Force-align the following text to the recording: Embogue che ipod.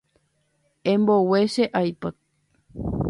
Embogue 0.93 1.41
che 1.53 1.65
ipod. 1.89 2.15